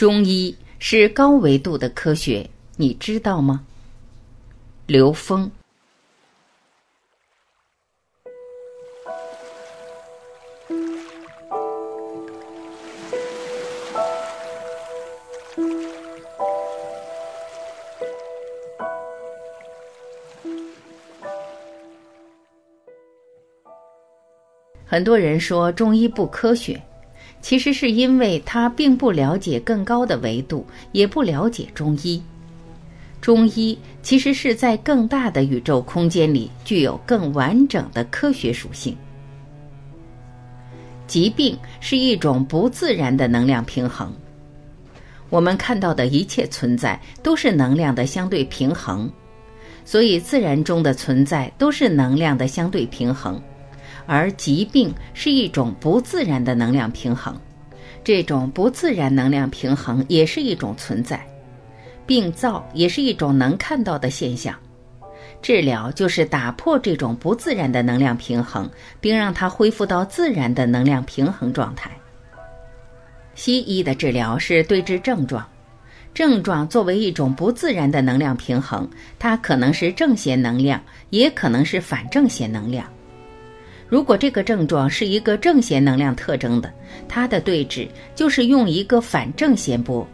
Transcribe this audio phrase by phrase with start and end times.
[0.00, 3.66] 中医是高维度的科学，你知道吗？
[4.86, 5.50] 刘峰。
[24.86, 26.80] 很多人说中医不科学。
[27.40, 32.22] 其实是因为他并不了解更高的维度，也不了解中医。
[33.20, 38.96] 中医其实是在更大的宇宙空间里具有更完整的科学属性。
[41.06, 44.12] 疾病是一种不自然的能量平衡。
[45.28, 49.10] 我们看到的一切存在都是能量的相对平衡，
[49.84, 53.40] 所以自然中的存在都是能量的相对平衡。
[54.12, 57.32] 而疾病是一种不自然的能量平衡，
[58.02, 61.24] 这种不自然能量平衡也是一种存在，
[62.06, 64.52] 病灶也是一种能看到的现象。
[65.40, 68.68] 治疗就是打破这种不自然的能量平衡，
[69.00, 71.88] 并让它恢复到自然的能量平衡状态。
[73.36, 75.46] 西医的治疗是对治症状，
[76.12, 78.90] 症状作为一种不自然的能量平衡，
[79.20, 82.84] 它可能是正弦能量，也可能是反正弦能量。
[83.90, 86.72] 如果这个症状是一个正弦能量特征的，
[87.08, 90.06] 它的对治就是用一个反正弦波，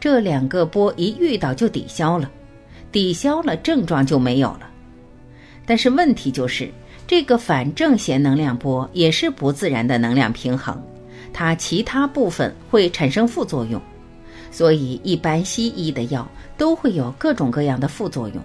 [0.00, 2.30] 这两个波一遇到就抵消了，
[2.90, 4.70] 抵消了症状就没有了。
[5.66, 6.70] 但是问题就是，
[7.06, 10.82] 这个反正弦能量波也是不自然的能量平衡，
[11.30, 13.78] 它其他部分会产生副作用，
[14.50, 16.26] 所以一般西医的药
[16.56, 18.42] 都会有各种各样的副作用。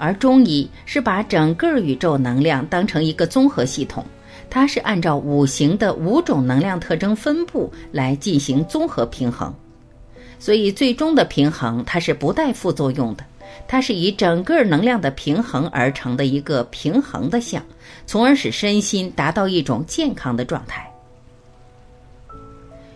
[0.00, 4.02] 而中医是把整个宇宙能量当成一个综合系统，
[4.48, 9.54] 它是按照五行的五种能量特征分布来进行综合平衡，
[10.38, 13.24] 所以最终的平衡它是不带副作用的，
[13.68, 17.62] 它是以整个能量的平衡而成的一个平衡的相，
[18.06, 20.90] 从而使身心达到一种健康的状态。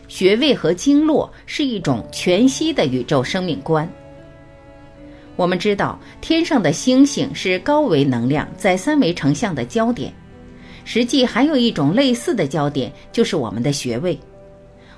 [0.09, 3.87] 穴位和经络是一种全息的宇宙生命观。
[5.37, 10.13] 我们知道，天上的星星是高维能量在三维成像的焦点。
[10.85, 14.19] 实际还有一种类似的焦点，就是我们的穴位。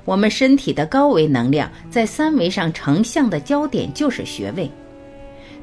[0.05, 4.71] 我们身体的高维能量在三维上成像的焦点就是穴位。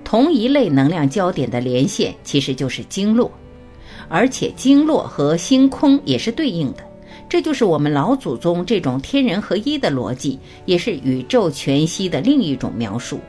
[0.03, 3.31] 同一类能量焦点的连线其实就是经络，
[4.09, 6.83] 而且经络和星空也是对应的。
[7.29, 13.19] 这就是我们老祖宗这种天人合一的逻辑，也是宇宙全息的另一种描述。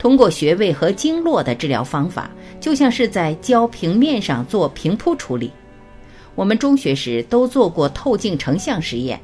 [0.00, 5.52] 通过穴位和经络的治疗方法，就像是在胶平面上做平铺处理。
[6.34, 9.20] 我们中学时都做过透镜成像实验，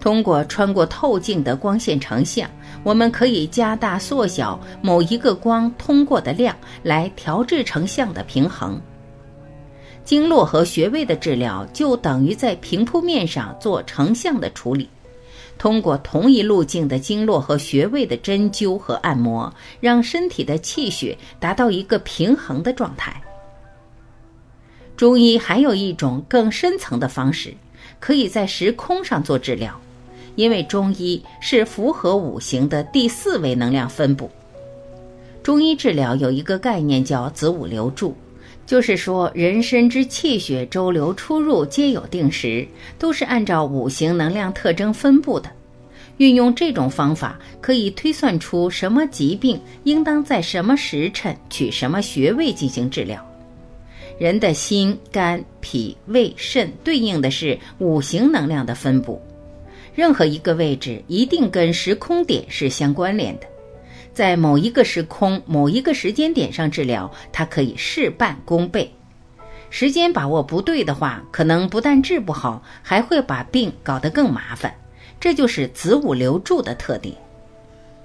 [0.00, 2.48] 通过穿过透镜的光线成像，
[2.82, 8.80] 我们可以加大、缩小某一个光通过的量，来调制成像的平衡。
[10.04, 14.88] 经络和穴位的治疗，就等于在平铺面上做成像的处理。
[15.58, 23.22] 通过同一路径的经络和穴位的针灸和按摩，让身体的气血达到一个平衡的状态。
[24.96, 27.54] 中医还有一种更深层的方式，
[27.98, 29.80] 可以在时空上做治疗，
[30.36, 34.30] 因为中医是符合五行的第四维能量分布。
[35.42, 38.16] 中医治疗有一个概念叫子午流注。
[38.66, 42.66] 就是说，人身之气血周流出入皆有定时，
[42.98, 45.50] 都是按照五行能量特征分布的。
[46.18, 53.24] 运用这种方法，可以推算出什么疾病应当在什么时辰取什么穴位进行治疗。
[54.16, 59.20] 人的心、肝、脾、胃、肾对应的是五行能量的分布，
[59.92, 63.46] 任何一个位置一定跟时空点是相关联的。
[64.14, 68.94] 在某一个时空、某一个时间点上治疗，它可以事半功倍。
[69.70, 74.72] 时间把握不对的话，可能不但治不好，还会把病搞得更麻烦。
[75.18, 77.16] 这就是子午流注的特点。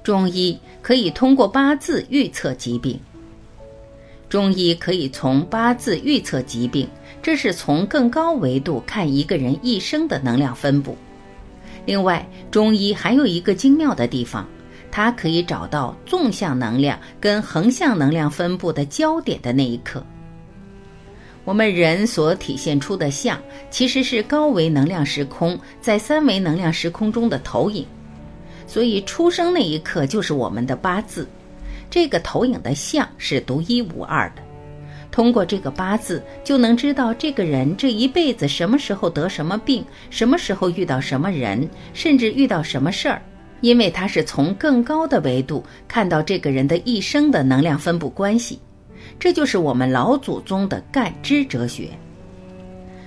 [0.02, 3.00] 中医可以通过八字预测疾病。
[4.28, 6.88] 中医可以从八字预测疾病，
[7.22, 10.98] 这是从更高维度看一个人一生的能量分布。
[11.86, 14.48] 另外，中医还有一个精妙的地方。
[14.92, 20.04] 它可以找到纵向能量跟横向能量分布的焦点的那一刻。
[21.46, 23.40] 我们人所体现出的像，
[23.72, 27.86] 其实是高维能量时空在三维能量时空中的投影。
[28.68, 31.28] 所以出生那一刻就是我们的八字，
[31.90, 34.44] 这个投影的像是独一无二的。
[35.12, 43.20] 通过这个八字，就能知道这个人这一辈子什么时候得什么病，什么时候遇到什么人，甚至遇到什么事儿。
[43.62, 48.60] 因为它是从更高的维度看到这个人的一生的能量分布关系，
[49.20, 51.90] 这就是我们老祖宗的干支哲学。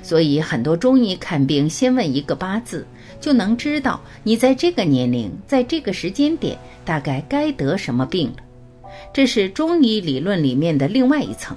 [0.03, 2.87] 所以很多中医看病先问一个八字，
[3.21, 8.43] 就能知道你在这个年龄，在这个时间点大概该得什么病了。
[9.13, 11.57] 这是中医理论里面的另外一层。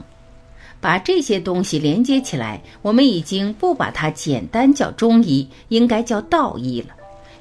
[0.81, 6.89] 把这些东西连接起来，我们已经不把它简单叫中医，应该叫道医了，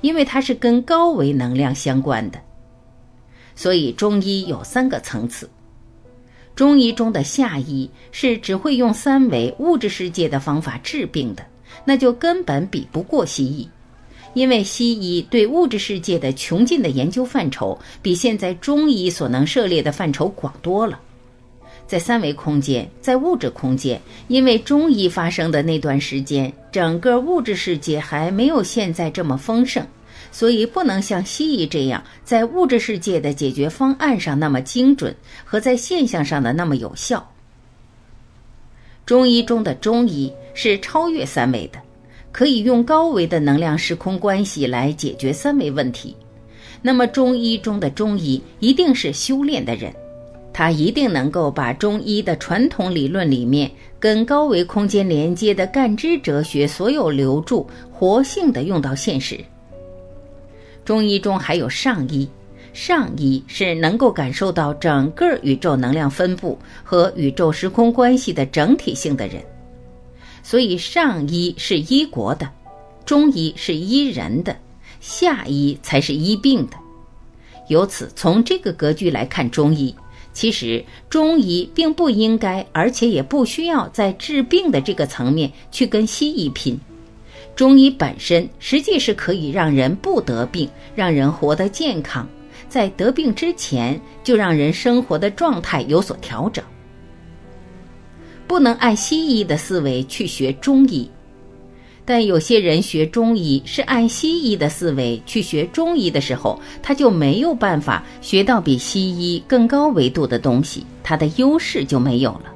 [0.05, 2.39] 因为它是跟高维能量相关的。
[3.57, 5.49] 所以中医有三个层次。
[6.55, 11.43] 中医中的下医是只会用三维物质世界的方法治病的，
[11.87, 13.67] 那就根本比不过西医，
[14.35, 21.01] 因为西医对物质世界的穷尽的研究范畴，比现在中医所能涉猎的范畴广多了。
[21.87, 29.87] 在三维空间，在物质空间，因为中医发生的那段时间，整个物质世界还没有现在这么丰盛，
[30.33, 35.15] 所以不能像西医这样在物质世界的解决方案上那么精准，
[35.45, 37.31] 和在现象上的那么有效。
[39.07, 41.79] 中医中的中医是超越三维的，
[42.33, 46.17] 可以用高维的能量时空关系来解决三维问题。
[46.81, 49.95] 那么中医中的中医一定是修炼的人。
[50.55, 53.69] 他一定能够把中医的传统理论里面
[53.99, 59.39] 跟高维空间连接的干支哲学所有留住活性的用到现实。
[60.85, 62.29] 中医中还有上医，
[62.73, 69.43] 上医是能够感受到整个宇宙能量分布和宇宙时空关系的整体性的人，
[70.45, 72.49] 所以上医是医国的，
[73.05, 74.57] 中医是医人的，
[75.01, 76.77] 下医才是医病的。
[77.69, 79.93] 由此从这个格局来看中医。
[80.35, 86.79] 其实中医并不应该，而且也不需要在治病的这个层面去跟西医拼。
[87.57, 92.29] 中医本身实际是可以让人不得病，让人活得健康，
[92.69, 96.65] 在得病之前就让人生活的状态有所调整。
[98.49, 101.09] 不能按西医的思维去学中医。
[102.07, 112.53] 但有些人学中医是按西医的思维去学中医的时候，他就没有办法学到比西医更高维度的东西，他的优势就没有了。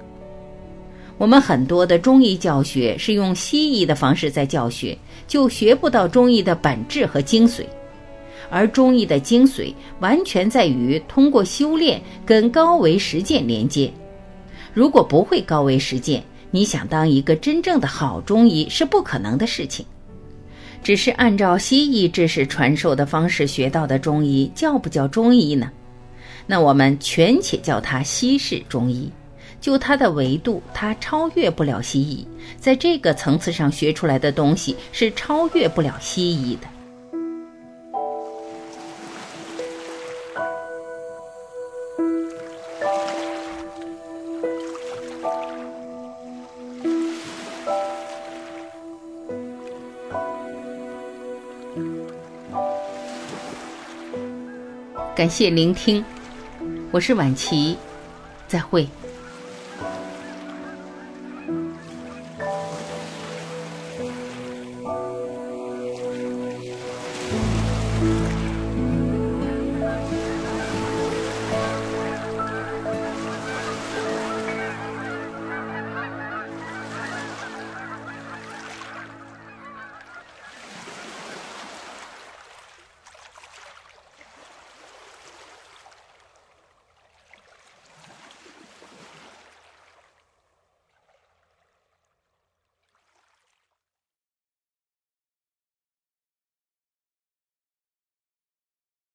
[1.16, 4.96] 我们很多的中医教学是用西医的方式在教学，
[5.26, 7.62] 就学不到中医的本质和精髓，
[8.50, 13.90] 而中医的精髓完全在于通过修炼跟高维实践连接。
[14.74, 19.84] 如果不会高维实践，你想当一个真正的好中医是不可能的事情，
[20.82, 25.70] 只是按照西医知识传授的方式学到的中医，叫不叫中医呢？
[26.46, 29.10] 那我们全且叫它西式中医。
[29.60, 32.24] 就它的维度，它超越不了西医，
[32.60, 36.77] 在这个层次上学出来的东西是超越不了西医的。
[55.18, 56.04] 感谢聆听，
[56.92, 57.76] 我是晚琪，
[58.46, 58.88] 再会。